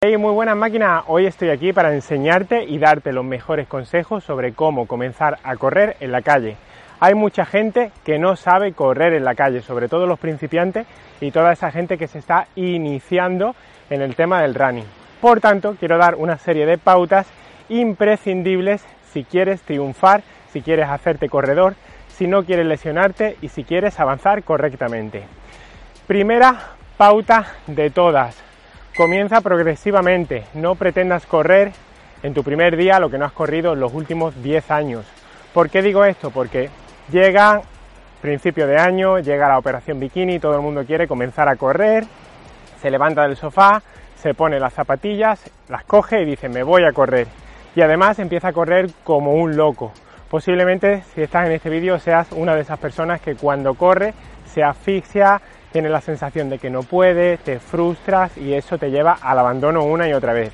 Hey, 0.00 0.16
muy 0.16 0.32
buenas 0.32 0.56
máquinas, 0.56 1.02
hoy 1.08 1.26
estoy 1.26 1.50
aquí 1.50 1.72
para 1.72 1.92
enseñarte 1.92 2.62
y 2.62 2.78
darte 2.78 3.12
los 3.12 3.24
mejores 3.24 3.66
consejos 3.66 4.22
sobre 4.22 4.52
cómo 4.52 4.86
comenzar 4.86 5.40
a 5.42 5.56
correr 5.56 5.96
en 5.98 6.12
la 6.12 6.22
calle. 6.22 6.56
Hay 7.00 7.16
mucha 7.16 7.44
gente 7.44 7.90
que 8.04 8.16
no 8.16 8.36
sabe 8.36 8.74
correr 8.74 9.12
en 9.12 9.24
la 9.24 9.34
calle, 9.34 9.60
sobre 9.60 9.88
todo 9.88 10.06
los 10.06 10.20
principiantes 10.20 10.86
y 11.20 11.32
toda 11.32 11.52
esa 11.52 11.72
gente 11.72 11.98
que 11.98 12.06
se 12.06 12.20
está 12.20 12.46
iniciando 12.54 13.56
en 13.90 14.00
el 14.00 14.14
tema 14.14 14.40
del 14.40 14.54
running. 14.54 14.86
Por 15.20 15.40
tanto, 15.40 15.74
quiero 15.76 15.98
dar 15.98 16.14
una 16.14 16.38
serie 16.38 16.64
de 16.64 16.78
pautas 16.78 17.26
imprescindibles 17.68 18.84
si 19.12 19.24
quieres 19.24 19.62
triunfar, 19.62 20.22
si 20.52 20.62
quieres 20.62 20.88
hacerte 20.88 21.28
corredor, 21.28 21.74
si 22.06 22.28
no 22.28 22.44
quieres 22.44 22.66
lesionarte 22.66 23.36
y 23.42 23.48
si 23.48 23.64
quieres 23.64 23.98
avanzar 23.98 24.44
correctamente. 24.44 25.24
Primera 26.06 26.54
pauta 26.96 27.46
de 27.66 27.90
todas, 27.90 28.47
Comienza 28.96 29.40
progresivamente, 29.40 30.44
no 30.54 30.74
pretendas 30.74 31.24
correr 31.26 31.72
en 32.22 32.34
tu 32.34 32.42
primer 32.42 32.76
día 32.76 32.98
lo 32.98 33.10
que 33.10 33.18
no 33.18 33.24
has 33.24 33.32
corrido 33.32 33.72
en 33.74 33.80
los 33.80 33.94
últimos 33.94 34.42
10 34.42 34.70
años. 34.70 35.06
¿Por 35.54 35.70
qué 35.70 35.82
digo 35.82 36.04
esto? 36.04 36.30
Porque 36.30 36.68
llega 37.10 37.62
principio 38.20 38.66
de 38.66 38.76
año, 38.76 39.18
llega 39.20 39.48
la 39.48 39.58
operación 39.58 40.00
bikini, 40.00 40.40
todo 40.40 40.56
el 40.56 40.62
mundo 40.62 40.84
quiere 40.84 41.06
comenzar 41.06 41.48
a 41.48 41.56
correr, 41.56 42.04
se 42.80 42.90
levanta 42.90 43.22
del 43.22 43.36
sofá, 43.36 43.82
se 44.16 44.34
pone 44.34 44.58
las 44.58 44.74
zapatillas, 44.74 45.48
las 45.68 45.84
coge 45.84 46.22
y 46.22 46.24
dice 46.24 46.48
me 46.48 46.62
voy 46.62 46.84
a 46.84 46.92
correr. 46.92 47.28
Y 47.76 47.82
además 47.82 48.18
empieza 48.18 48.48
a 48.48 48.52
correr 48.52 48.90
como 49.04 49.34
un 49.34 49.56
loco. 49.56 49.92
Posiblemente 50.28 51.02
si 51.14 51.22
estás 51.22 51.46
en 51.46 51.52
este 51.52 51.70
vídeo 51.70 51.98
seas 52.00 52.32
una 52.32 52.54
de 52.54 52.62
esas 52.62 52.78
personas 52.78 53.20
que 53.20 53.36
cuando 53.36 53.74
corre 53.74 54.14
se 54.46 54.62
asfixia, 54.62 55.40
tienes 55.72 55.90
la 55.90 56.00
sensación 56.00 56.50
de 56.50 56.58
que 56.58 56.70
no 56.70 56.82
puedes, 56.82 57.40
te 57.40 57.58
frustras 57.58 58.36
y 58.36 58.54
eso 58.54 58.78
te 58.78 58.90
lleva 58.90 59.18
al 59.20 59.38
abandono 59.38 59.84
una 59.84 60.08
y 60.08 60.12
otra 60.12 60.32
vez. 60.32 60.52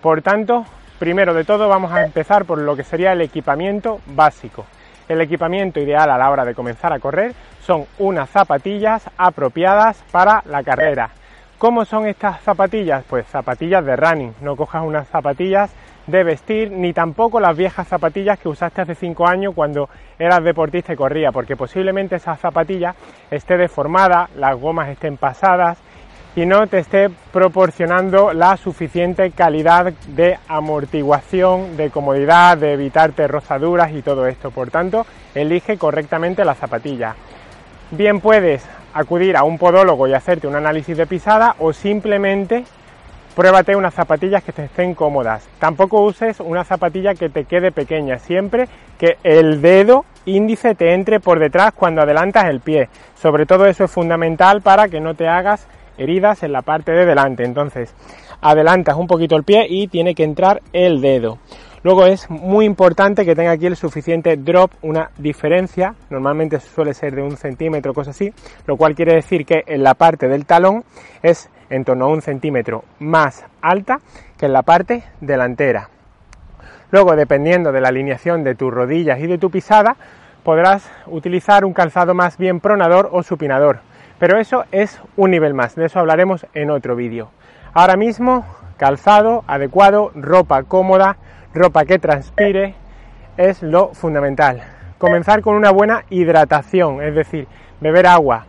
Por 0.00 0.22
tanto, 0.22 0.64
primero 0.98 1.34
de 1.34 1.44
todo 1.44 1.68
vamos 1.68 1.92
a 1.92 2.04
empezar 2.04 2.44
por 2.44 2.58
lo 2.58 2.76
que 2.76 2.84
sería 2.84 3.12
el 3.12 3.20
equipamiento 3.20 4.00
básico. 4.06 4.66
El 5.08 5.20
equipamiento 5.20 5.80
ideal 5.80 6.10
a 6.10 6.18
la 6.18 6.30
hora 6.30 6.44
de 6.44 6.54
comenzar 6.54 6.92
a 6.92 7.00
correr 7.00 7.34
son 7.62 7.86
unas 7.98 8.30
zapatillas 8.30 9.08
apropiadas 9.16 10.02
para 10.10 10.42
la 10.46 10.62
carrera. 10.62 11.10
¿Cómo 11.58 11.84
son 11.84 12.06
estas 12.06 12.40
zapatillas? 12.40 13.04
Pues 13.08 13.26
zapatillas 13.26 13.84
de 13.84 13.96
running. 13.96 14.34
No 14.40 14.56
cojas 14.56 14.82
unas 14.82 15.08
zapatillas 15.08 15.70
de 16.10 16.24
vestir, 16.24 16.70
ni 16.70 16.92
tampoco 16.92 17.40
las 17.40 17.56
viejas 17.56 17.88
zapatillas 17.88 18.38
que 18.38 18.48
usaste 18.48 18.82
hace 18.82 18.94
5 18.94 19.26
años 19.26 19.54
cuando 19.54 19.88
eras 20.18 20.42
deportista 20.42 20.92
y 20.92 20.96
corría, 20.96 21.32
porque 21.32 21.56
posiblemente 21.56 22.16
esa 22.16 22.36
zapatilla 22.36 22.94
esté 23.30 23.56
deformada, 23.56 24.28
las 24.36 24.58
gomas 24.58 24.88
estén 24.88 25.16
pasadas 25.16 25.78
y 26.36 26.46
no 26.46 26.66
te 26.66 26.78
esté 26.78 27.10
proporcionando 27.32 28.32
la 28.32 28.56
suficiente 28.56 29.30
calidad 29.32 29.92
de 30.08 30.38
amortiguación, 30.48 31.76
de 31.76 31.90
comodidad, 31.90 32.56
de 32.56 32.74
evitarte 32.74 33.26
rozaduras 33.26 33.92
y 33.92 34.02
todo 34.02 34.26
esto. 34.26 34.50
Por 34.50 34.70
tanto, 34.70 35.06
elige 35.34 35.76
correctamente 35.76 36.44
la 36.44 36.54
zapatilla. 36.54 37.16
Bien 37.90 38.20
puedes 38.20 38.64
acudir 38.94 39.36
a 39.36 39.42
un 39.42 39.58
podólogo 39.58 40.06
y 40.06 40.14
hacerte 40.14 40.46
un 40.46 40.54
análisis 40.54 40.96
de 40.96 41.06
pisada 41.06 41.56
o 41.58 41.72
simplemente 41.72 42.64
Pruébate 43.40 43.74
unas 43.74 43.94
zapatillas 43.94 44.44
que 44.44 44.52
te 44.52 44.64
estén 44.64 44.94
cómodas. 44.94 45.48
Tampoco 45.58 46.02
uses 46.02 46.40
una 46.40 46.62
zapatilla 46.62 47.14
que 47.14 47.30
te 47.30 47.46
quede 47.46 47.72
pequeña. 47.72 48.18
Siempre 48.18 48.68
que 48.98 49.16
el 49.22 49.62
dedo 49.62 50.04
índice 50.26 50.74
te 50.74 50.92
entre 50.92 51.20
por 51.20 51.38
detrás 51.38 51.72
cuando 51.72 52.02
adelantas 52.02 52.44
el 52.50 52.60
pie. 52.60 52.90
Sobre 53.14 53.46
todo 53.46 53.64
eso 53.64 53.84
es 53.84 53.90
fundamental 53.90 54.60
para 54.60 54.88
que 54.88 55.00
no 55.00 55.14
te 55.14 55.26
hagas 55.26 55.66
heridas 55.96 56.42
en 56.42 56.52
la 56.52 56.60
parte 56.60 56.92
de 56.92 57.06
delante. 57.06 57.42
Entonces, 57.42 57.94
adelantas 58.42 58.96
un 58.96 59.06
poquito 59.06 59.36
el 59.36 59.44
pie 59.44 59.64
y 59.70 59.88
tiene 59.88 60.14
que 60.14 60.24
entrar 60.24 60.60
el 60.74 61.00
dedo. 61.00 61.38
Luego 61.82 62.04
es 62.04 62.28
muy 62.28 62.66
importante 62.66 63.24
que 63.24 63.34
tenga 63.34 63.52
aquí 63.52 63.64
el 63.64 63.76
suficiente 63.76 64.36
drop, 64.36 64.70
una 64.82 65.10
diferencia, 65.16 65.94
normalmente 66.10 66.60
suele 66.60 66.92
ser 66.92 67.14
de 67.14 67.22
un 67.22 67.38
centímetro, 67.38 67.94
cosas 67.94 68.14
así, 68.14 68.30
lo 68.66 68.76
cual 68.76 68.94
quiere 68.94 69.14
decir 69.14 69.46
que 69.46 69.64
en 69.66 69.82
la 69.82 69.94
parte 69.94 70.28
del 70.28 70.44
talón 70.44 70.84
es 71.22 71.48
en 71.70 71.84
torno 71.84 72.04
a 72.04 72.08
un 72.08 72.20
centímetro 72.20 72.84
más 72.98 73.46
alta 73.62 74.00
que 74.36 74.44
en 74.46 74.52
la 74.52 74.62
parte 74.62 75.04
delantera. 75.22 75.88
Luego, 76.90 77.16
dependiendo 77.16 77.72
de 77.72 77.80
la 77.80 77.88
alineación 77.88 78.44
de 78.44 78.56
tus 78.56 78.74
rodillas 78.74 79.18
y 79.20 79.26
de 79.26 79.38
tu 79.38 79.50
pisada, 79.50 79.96
podrás 80.42 80.90
utilizar 81.06 81.64
un 81.64 81.72
calzado 81.72 82.12
más 82.12 82.36
bien 82.36 82.60
pronador 82.60 83.08
o 83.10 83.22
supinador. 83.22 83.80
Pero 84.18 84.38
eso 84.38 84.64
es 84.70 85.00
un 85.16 85.30
nivel 85.30 85.54
más, 85.54 85.76
de 85.76 85.86
eso 85.86 85.98
hablaremos 85.98 86.46
en 86.52 86.70
otro 86.70 86.94
vídeo. 86.94 87.30
Ahora 87.72 87.96
mismo, 87.96 88.44
calzado 88.76 89.44
adecuado, 89.46 90.10
ropa 90.14 90.64
cómoda, 90.64 91.16
ropa 91.54 91.84
que 91.84 91.98
transpire, 91.98 92.74
es 93.36 93.62
lo 93.62 93.94
fundamental. 93.94 94.62
Comenzar 94.98 95.40
con 95.40 95.56
una 95.56 95.70
buena 95.70 96.04
hidratación, 96.10 97.02
es 97.02 97.14
decir, 97.14 97.48
beber 97.80 98.06
agua, 98.06 98.46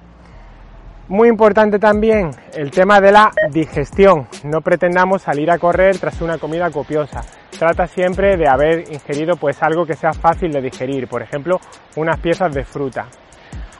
muy 1.11 1.27
importante 1.27 1.77
también 1.77 2.31
el 2.53 2.71
tema 2.71 3.01
de 3.01 3.11
la 3.11 3.31
digestión. 3.51 4.27
No 4.45 4.61
pretendamos 4.61 5.21
salir 5.21 5.51
a 5.51 5.59
correr 5.59 5.99
tras 5.99 6.21
una 6.21 6.37
comida 6.37 6.71
copiosa. 6.71 7.25
Trata 7.59 7.85
siempre 7.85 8.37
de 8.37 8.47
haber 8.47 8.89
ingerido 8.93 9.35
pues 9.35 9.61
algo 9.61 9.85
que 9.85 9.95
sea 9.95 10.13
fácil 10.13 10.53
de 10.53 10.61
digerir, 10.61 11.09
por 11.09 11.21
ejemplo, 11.21 11.59
unas 11.97 12.17
piezas 12.19 12.53
de 12.53 12.63
fruta. 12.63 13.07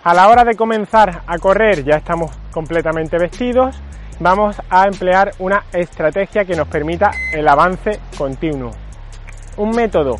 A 0.04 0.14
la 0.14 0.28
hora 0.28 0.44
de 0.44 0.56
comenzar 0.56 1.22
a 1.26 1.38
correr 1.38 1.86
ya 1.86 1.96
estamos 1.96 2.32
completamente 2.52 3.18
vestidos, 3.18 3.82
vamos 4.20 4.62
a 4.70 4.88
emplear 4.88 5.32
una 5.40 5.64
estrategia 5.72 6.44
que 6.44 6.58
nos 6.58 6.68
permita 6.68 7.12
el 7.32 7.48
avance 7.48 8.00
continuo. 8.18 8.81
Un 9.62 9.70
método, 9.76 10.16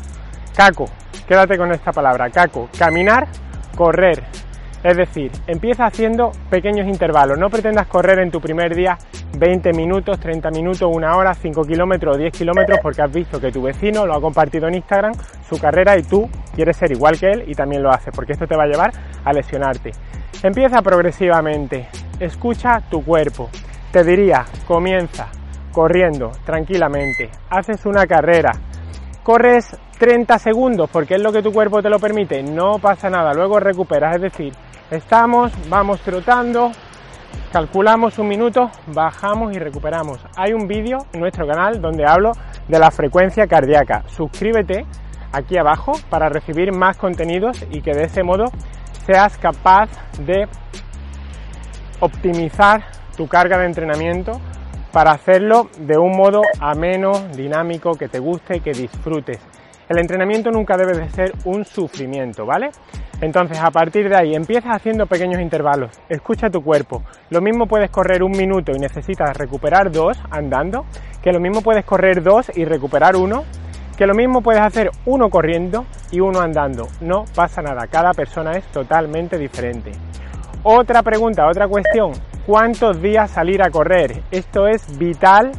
caco, 0.54 0.84
quédate 1.26 1.58
con 1.58 1.72
esta 1.72 1.90
palabra, 1.90 2.30
caco, 2.30 2.68
caminar, 2.78 3.26
correr, 3.76 4.22
es 4.84 4.96
decir, 4.96 5.32
empieza 5.48 5.86
haciendo 5.86 6.30
pequeños 6.48 6.86
intervalos. 6.86 7.36
No 7.40 7.50
pretendas 7.50 7.88
correr 7.88 8.20
en 8.20 8.30
tu 8.30 8.40
primer 8.40 8.72
día 8.72 8.96
20 9.36 9.72
minutos, 9.72 10.20
30 10.20 10.48
minutos, 10.52 10.88
una 10.94 11.16
hora, 11.16 11.34
5 11.34 11.64
kilómetros 11.64 12.14
o 12.14 12.18
10 12.20 12.32
kilómetros 12.32 12.78
porque 12.80 13.02
has 13.02 13.12
visto 13.12 13.40
que 13.40 13.50
tu 13.50 13.62
vecino 13.62 14.06
lo 14.06 14.14
ha 14.14 14.20
compartido 14.20 14.68
en 14.68 14.76
Instagram, 14.76 15.12
su 15.48 15.58
carrera 15.58 15.98
y 15.98 16.04
tú 16.04 16.30
quieres 16.54 16.76
ser 16.76 16.92
igual 16.92 17.18
que 17.18 17.26
él 17.32 17.42
y 17.48 17.56
también 17.56 17.82
lo 17.82 17.90
haces 17.90 18.14
porque 18.14 18.34
esto 18.34 18.46
te 18.46 18.56
va 18.56 18.62
a 18.62 18.68
llevar 18.68 18.92
a 19.24 19.32
lesionarte. 19.32 19.90
Empieza 20.44 20.80
progresivamente, 20.82 21.88
escucha 22.20 22.80
tu 22.88 23.04
cuerpo. 23.04 23.50
Te 23.90 24.04
diría, 24.04 24.44
comienza 24.68 25.26
corriendo 25.72 26.30
tranquilamente, 26.44 27.28
haces 27.50 27.84
una 27.86 28.06
carrera, 28.06 28.52
corres 29.22 29.76
30 29.98 30.38
segundos 30.38 30.90
porque 30.90 31.14
es 31.14 31.22
lo 31.22 31.32
que 31.32 31.42
tu 31.42 31.52
cuerpo 31.52 31.82
te 31.82 31.88
lo 31.88 31.98
permite, 31.98 32.42
no 32.42 32.78
pasa 32.78 33.08
nada, 33.08 33.32
luego 33.32 33.60
recuperas, 33.60 34.16
es 34.16 34.22
decir, 34.22 34.52
Estamos, 34.92 35.50
vamos 35.70 36.02
trotando, 36.02 36.70
calculamos 37.50 38.18
un 38.18 38.28
minuto, 38.28 38.70
bajamos 38.88 39.56
y 39.56 39.58
recuperamos. 39.58 40.22
Hay 40.36 40.52
un 40.52 40.68
vídeo 40.68 40.98
en 41.14 41.20
nuestro 41.20 41.46
canal 41.46 41.80
donde 41.80 42.04
hablo 42.06 42.32
de 42.68 42.78
la 42.78 42.90
frecuencia 42.90 43.46
cardíaca. 43.46 44.02
Suscríbete 44.08 44.84
aquí 45.32 45.56
abajo 45.56 45.92
para 46.10 46.28
recibir 46.28 46.72
más 46.72 46.98
contenidos 46.98 47.64
y 47.70 47.80
que 47.80 47.94
de 47.94 48.04
ese 48.04 48.22
modo 48.22 48.44
seas 49.06 49.38
capaz 49.38 49.88
de 50.18 50.46
optimizar 52.00 52.82
tu 53.16 53.26
carga 53.28 53.56
de 53.56 53.64
entrenamiento 53.64 54.42
para 54.92 55.12
hacerlo 55.12 55.68
de 55.78 55.96
un 55.96 56.16
modo 56.16 56.42
ameno, 56.60 57.12
dinámico, 57.34 57.92
que 57.92 58.08
te 58.08 58.18
guste 58.18 58.58
y 58.58 58.60
que 58.60 58.72
disfrutes. 58.72 59.38
El 59.88 59.98
entrenamiento 59.98 60.50
nunca 60.50 60.76
debe 60.76 60.96
de 60.96 61.08
ser 61.10 61.32
un 61.44 61.64
sufrimiento, 61.64 62.46
¿vale? 62.46 62.70
Entonces, 63.20 63.58
a 63.60 63.70
partir 63.70 64.08
de 64.08 64.16
ahí, 64.16 64.34
empiezas 64.34 64.74
haciendo 64.74 65.06
pequeños 65.06 65.40
intervalos, 65.40 65.90
escucha 66.08 66.50
tu 66.50 66.62
cuerpo. 66.62 67.02
Lo 67.30 67.40
mismo 67.40 67.66
puedes 67.66 67.90
correr 67.90 68.22
un 68.22 68.32
minuto 68.32 68.72
y 68.72 68.78
necesitas 68.78 69.36
recuperar 69.36 69.90
dos 69.90 70.18
andando, 70.30 70.84
que 71.22 71.32
lo 71.32 71.40
mismo 71.40 71.62
puedes 71.62 71.84
correr 71.84 72.22
dos 72.22 72.50
y 72.54 72.64
recuperar 72.64 73.16
uno, 73.16 73.44
que 73.96 74.06
lo 74.06 74.14
mismo 74.14 74.40
puedes 74.40 74.62
hacer 74.62 74.90
uno 75.04 75.30
corriendo 75.30 75.84
y 76.10 76.20
uno 76.20 76.40
andando. 76.40 76.88
No 77.00 77.24
pasa 77.34 77.62
nada, 77.62 77.86
cada 77.86 78.12
persona 78.12 78.52
es 78.52 78.64
totalmente 78.72 79.38
diferente. 79.38 79.92
Otra 80.64 81.02
pregunta, 81.02 81.46
otra 81.48 81.68
cuestión, 81.68 82.12
¿cuántos 82.46 83.00
días 83.00 83.30
salir 83.30 83.62
a 83.62 83.70
correr? 83.70 84.22
Esto 84.30 84.66
es 84.66 84.98
vital 84.98 85.52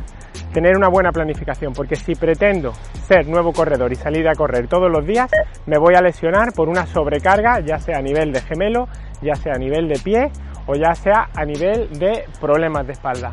tener 0.53 0.75
una 0.77 0.87
buena 0.87 1.11
planificación, 1.11 1.73
porque 1.73 1.95
si 1.95 2.15
pretendo 2.15 2.73
ser 3.07 3.27
nuevo 3.27 3.51
corredor 3.51 3.91
y 3.91 3.95
salir 3.95 4.27
a 4.27 4.35
correr 4.35 4.67
todos 4.67 4.91
los 4.91 5.05
días, 5.05 5.29
me 5.65 5.77
voy 5.77 5.95
a 5.95 6.01
lesionar 6.01 6.53
por 6.53 6.69
una 6.69 6.85
sobrecarga, 6.85 7.59
ya 7.59 7.79
sea 7.79 7.97
a 7.97 8.01
nivel 8.01 8.31
de 8.31 8.41
gemelo, 8.41 8.87
ya 9.21 9.35
sea 9.35 9.53
a 9.53 9.57
nivel 9.57 9.87
de 9.87 9.99
pie 9.99 10.31
o 10.67 10.75
ya 10.75 10.93
sea 10.95 11.29
a 11.35 11.45
nivel 11.45 11.89
de 11.97 12.25
problemas 12.39 12.85
de 12.85 12.93
espalda. 12.93 13.31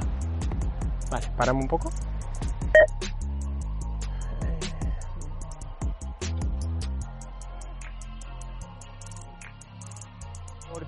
Vale, 1.11 1.27
paramos 1.37 1.63
un 1.63 1.69
poco. 1.69 1.91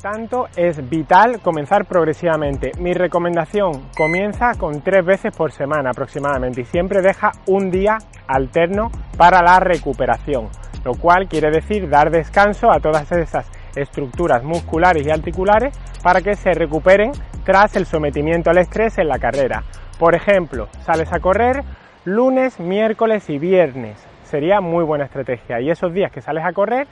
Tanto, 0.03 0.49
es 0.57 0.91
vital 0.91 1.41
comenzar 1.41 1.87
progresivamente. 1.87 2.73
Mi 2.79 2.93
recomendación 2.93 3.89
comienza 3.97 4.53
con 4.59 4.83
tres 4.83 5.05
veces 5.05 5.35
por 5.35 5.53
semana 5.53 5.91
aproximadamente 5.91 6.63
y 6.63 6.65
siempre 6.65 7.01
deja 7.01 7.31
un 7.47 7.71
día 7.71 7.99
alterno 8.27 8.91
para 9.17 9.41
la 9.43 9.61
recuperación, 9.61 10.49
lo 10.85 10.95
cual 10.95 11.29
quiere 11.29 11.51
decir 11.51 11.89
dar 11.89 12.11
descanso 12.11 12.71
a 12.71 12.81
todas 12.81 13.11
esas 13.13 13.51
estructuras 13.77 14.43
musculares 14.43 15.07
y 15.07 15.11
articulares 15.11 15.73
para 16.03 16.21
que 16.21 16.35
se 16.35 16.53
recuperen 16.53 17.13
tras 17.45 17.77
el 17.77 17.87
sometimiento 17.87 18.51
al 18.51 18.59
estrés 18.59 18.99
en 18.99 19.09
la 19.09 19.19
carrera. 19.19 19.63
Por 19.99 20.15
ejemplo, 20.15 20.69
sales 20.85 21.13
a 21.13 21.21
correr 21.21 21.63
lunes, 22.05 22.59
miércoles 22.59 23.31
y 23.31 23.39
viernes. 23.39 23.97
Sería 24.25 24.61
muy 24.61 24.85
buena 24.85 25.05
estrategia. 25.05 25.61
Y 25.61 25.71
esos 25.71 25.93
días 25.93 26.11
que 26.11 26.21
sales 26.21 26.45
a 26.45 26.53
correr, 26.53 26.89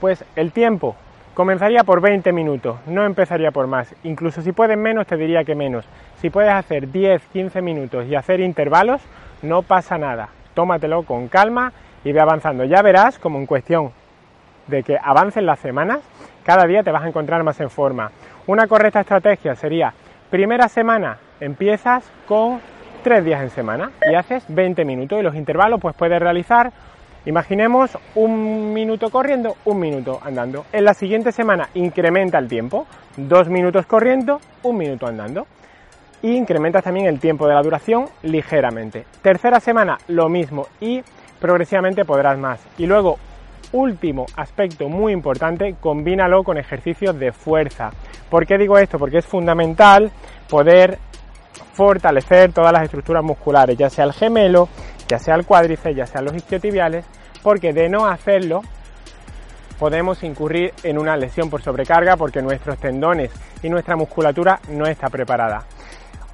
pues 0.00 0.24
el 0.36 0.52
tiempo 0.52 0.96
comenzaría 1.38 1.84
por 1.84 2.00
20 2.00 2.32
minutos, 2.32 2.78
no 2.88 3.06
empezaría 3.06 3.52
por 3.52 3.68
más. 3.68 3.94
Incluso 4.02 4.42
si 4.42 4.50
puedes 4.50 4.76
menos, 4.76 5.06
te 5.06 5.16
diría 5.16 5.44
que 5.44 5.54
menos. 5.54 5.84
Si 6.16 6.30
puedes 6.30 6.52
hacer 6.52 6.90
10, 6.90 7.22
15 7.32 7.62
minutos 7.62 8.06
y 8.08 8.16
hacer 8.16 8.40
intervalos, 8.40 9.00
no 9.42 9.62
pasa 9.62 9.98
nada. 9.98 10.30
Tómatelo 10.54 11.04
con 11.04 11.28
calma 11.28 11.72
y 12.02 12.10
ve 12.10 12.18
avanzando. 12.18 12.64
Ya 12.64 12.82
verás 12.82 13.20
como 13.20 13.38
en 13.38 13.46
cuestión 13.46 13.92
de 14.66 14.82
que 14.82 14.98
avancen 15.00 15.46
las 15.46 15.60
semanas, 15.60 16.00
cada 16.42 16.66
día 16.66 16.82
te 16.82 16.90
vas 16.90 17.04
a 17.04 17.08
encontrar 17.08 17.44
más 17.44 17.60
en 17.60 17.70
forma. 17.70 18.10
Una 18.48 18.66
correcta 18.66 18.98
estrategia 18.98 19.54
sería, 19.54 19.94
primera 20.30 20.66
semana 20.66 21.18
empiezas 21.38 22.10
con 22.26 22.60
tres 23.04 23.24
días 23.24 23.42
en 23.42 23.50
semana 23.50 23.92
y 24.10 24.16
haces 24.16 24.44
20 24.48 24.84
minutos 24.84 25.20
y 25.20 25.22
los 25.22 25.36
intervalos 25.36 25.78
pues 25.80 25.94
puedes 25.94 26.18
realizar, 26.18 26.72
imaginemos 27.26 27.98
un 28.14 28.72
minuto 28.72 29.10
corriendo, 29.10 29.56
un 29.64 29.78
minuto 29.80 30.20
andando. 30.22 30.66
En 30.72 30.84
la 30.84 30.94
siguiente 30.94 31.32
semana 31.32 31.68
incrementa 31.74 32.38
el 32.38 32.48
tiempo, 32.48 32.86
dos 33.16 33.48
minutos 33.48 33.86
corriendo, 33.86 34.40
un 34.62 34.76
minuto 34.76 35.06
andando. 35.06 35.46
Y 36.20 36.34
incrementas 36.34 36.82
también 36.82 37.06
el 37.06 37.20
tiempo 37.20 37.46
de 37.46 37.54
la 37.54 37.62
duración 37.62 38.06
ligeramente. 38.22 39.04
Tercera 39.22 39.60
semana 39.60 39.98
lo 40.08 40.28
mismo 40.28 40.66
y 40.80 41.02
progresivamente 41.40 42.04
podrás 42.04 42.36
más. 42.38 42.60
Y 42.76 42.86
luego 42.86 43.18
último 43.72 44.26
aspecto 44.36 44.88
muy 44.88 45.12
importante, 45.12 45.76
combínalo 45.80 46.42
con 46.42 46.58
ejercicios 46.58 47.18
de 47.18 47.32
fuerza. 47.32 47.90
¿Por 48.30 48.46
qué 48.46 48.58
digo 48.58 48.78
esto? 48.78 48.98
Porque 48.98 49.18
es 49.18 49.26
fundamental 49.26 50.10
poder 50.48 50.98
fortalecer 51.72 52.52
todas 52.52 52.72
las 52.72 52.82
estructuras 52.84 53.22
musculares, 53.22 53.76
ya 53.76 53.88
sea 53.88 54.04
el 54.04 54.12
gemelo, 54.12 54.68
ya 55.08 55.18
sea 55.18 55.34
el 55.34 55.46
cuádriceps, 55.46 55.96
ya 55.96 56.06
sean 56.06 56.24
los 56.26 56.34
isquiotibiales, 56.34 57.04
porque 57.42 57.72
de 57.72 57.88
no 57.88 58.06
hacerlo 58.06 58.62
podemos 59.78 60.22
incurrir 60.22 60.74
en 60.82 60.98
una 60.98 61.16
lesión 61.16 61.50
por 61.50 61.62
sobrecarga 61.62 62.16
porque 62.16 62.42
nuestros 62.42 62.78
tendones 62.78 63.30
y 63.62 63.68
nuestra 63.68 63.96
musculatura 63.96 64.60
no 64.70 64.86
está 64.86 65.08
preparada. 65.08 65.64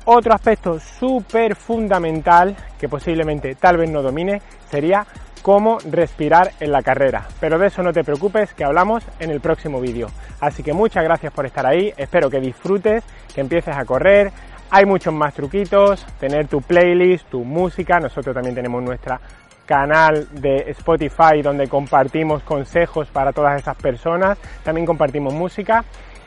Otro 0.07 0.35
aspecto 0.35 0.79
súper 0.81 1.57
fundamental 1.57 2.57
que 2.79 2.89
posiblemente 2.89 3.55
tal 3.55 3.79
vez 3.79 3.91
no 3.91 4.03
domine 4.03 4.43
sería 4.71 5.07
cómo 5.41 5.79
respirar 5.91 6.53
en 6.61 6.73
la 6.73 6.83
carrera. 6.83 7.27
Pero 7.41 7.59
de 7.59 7.67
eso 7.69 7.83
no 7.83 7.93
te 7.93 8.05
preocupes, 8.05 8.55
que 8.55 8.65
hablamos 8.65 9.05
en 9.19 9.31
el 9.31 9.41
próximo 9.41 9.81
vídeo. 9.81 10.09
Así 10.41 10.63
que 10.63 10.73
muchas 10.73 11.05
gracias 11.05 11.33
por 11.33 11.47
estar 11.47 11.67
ahí, 11.67 11.93
espero 11.97 12.31
que 12.31 12.41
disfrutes, 12.41 13.05
que 13.35 13.41
empieces 13.43 13.77
a 13.77 13.85
correr. 13.85 14.31
Hay 14.77 14.87
muchos 14.87 15.15
más 15.15 15.33
truquitos, 15.35 16.05
tener 16.19 16.49
tu 16.49 16.61
playlist, 16.61 17.29
tu 17.29 17.45
música, 17.45 18.01
nosotros 18.01 18.35
también 18.35 18.57
tenemos 18.57 18.83
nuestra 18.83 19.21
canal 19.67 20.27
de 20.33 20.69
Spotify 20.73 21.43
donde 21.45 21.69
compartimos 21.69 22.43
consejos 22.43 23.07
para 23.07 23.33
todas 23.33 23.57
esas 23.57 23.77
personas, 23.77 24.37
también 24.65 24.85
compartimos 24.85 25.33
música. 25.33 25.85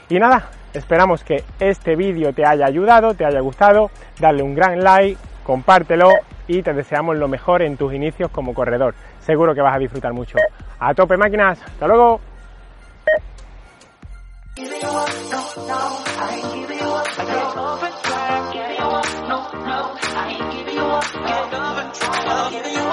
Y 0.08 0.18
nada, 0.18 0.50
esperamos 0.74 1.26
que 1.26 1.44
este 1.60 1.98
vídeo 1.98 2.32
te 2.32 2.46
haya 2.46 2.68
ayudado, 2.68 3.16
te 3.16 3.26
haya 3.26 3.42
gustado, 3.42 3.92
dale 4.18 4.42
un 4.42 4.56
gran 4.56 4.82
like, 4.82 5.20
compártelo 5.44 6.10
y 6.48 6.62
te 6.62 6.72
deseamos 6.72 7.18
lo 7.18 7.28
mejor 7.28 7.62
en 7.64 7.76
tus 7.76 7.94
inicios 7.94 8.32
como 8.32 8.54
corredor. 8.54 8.96
Seguro 9.20 9.54
que 9.54 9.62
vas 9.62 9.76
a 9.76 9.80
disfrutar 9.80 10.14
mucho. 10.14 10.38
A 10.80 10.94
tope 10.94 11.18
máquinas, 11.18 11.62
hasta 11.62 11.86
luego. 11.86 12.22
no, 19.68 19.98
I 20.00 20.32
ain't 20.32 20.52
giving 20.54 20.76
you 20.76 20.82
up. 20.82 21.04
Can't. 21.04 21.54
I'm 21.54 22.52
you 22.74 22.87